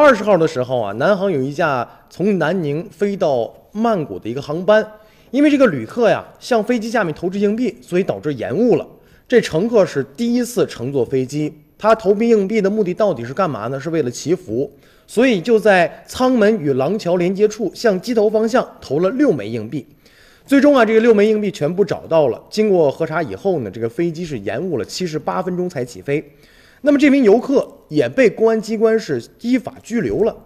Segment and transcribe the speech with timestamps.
[0.00, 4.86] 二十号的时候啊，南航有一架从南宁飞到曼谷的一个航班，
[5.32, 8.86] 因为这个旅客呀向飞机下面投掷硬币，所以导致延误了。
[9.26, 13.80] 这乘客是第一次乘坐飞机，他投币硬币的目的到底是干嘛呢？
[13.80, 14.70] 是为了祈福，
[15.08, 19.84] 所以就在舱门与廊桥连接处向机头方向投了六枚硬币。
[20.46, 22.40] 最终啊，这个六枚硬币全部找到了。
[22.48, 26.24] 经过核查以后呢，这个飞机是延误了七十八分钟才起飞。
[26.80, 30.36] 那么这名游客也被公安机关是依法拘留了。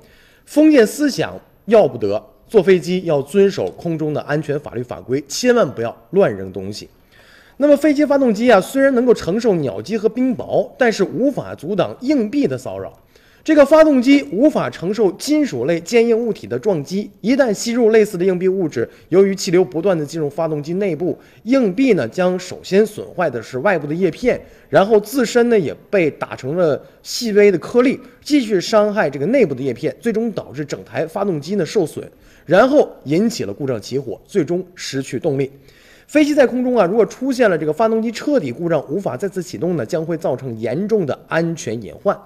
[0.45, 6.89] 封建思想要不得，坐飞机要遵守空中的安全法律法规，千万不要乱扔东西。
[7.59, 12.93] 那么飞机发动机啊，虽然能够承受鸟击和冰雹，但是无法阻挡硬币的骚扰。
[13.45, 32.09] 这个发动机无法承受金属类坚硬物体的撞击，一旦吸入类似的硬币物质，由于气流不断的进入发动机内部，硬币呢将首先损坏的是外部的叶片，然后自身呢也被打成了细微的颗粒，继续伤害这个内部的叶片，最终导致整台发动机呢受损，
[32.47, 35.51] 然后引起了故障起火，最终失去动力。
[36.07, 42.17] 飞机在空中啊，如果出现了这个发动机彻底故障，无法再次启动呢，将会造成严重的安全隐患。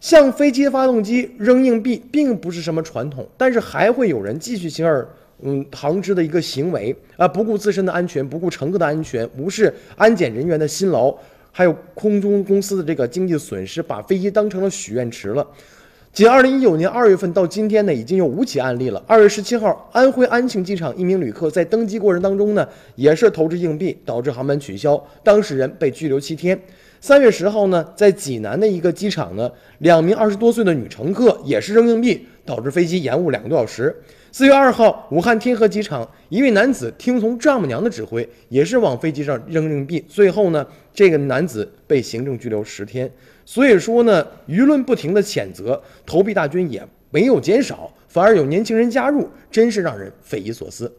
[0.00, 5.06] 向飞机发动机扔硬币并不是什么传统，但是还会有人继续行而
[5.42, 11.14] 嗯旁之的一个行为啊，不顾自身的安全，不顾乘客的安全，无视安检人员的辛劳，
[11.50, 15.46] 还有空中公司的这个经济损失，把飞机当成了许愿池了。
[16.12, 19.04] 仅二零一九年二月份到今天呢，已经有五起案例了。
[19.06, 26.58] 二月十七号，安徽安庆机场一名旅客在登机过程当中呢，也是投掷硬币，导致航班取消，当事人被拘留七天。
[27.00, 33.94] 三月十号呢，在济南的一个机场呢，两名二十多岁的女乘客也是扔硬币，导致飞机延误两个多小时。
[34.32, 43.10] 四月二号，武汉天河机场一位男子听从丈母娘的指挥，也是往飞机上扔硬币，最后呢，这个男子被行政拘留十天。
[43.44, 50.92] 所以说呢，舆论不停的谴责，投币大军也没有减少，反而有年轻人加入，真是让人匪夷所思。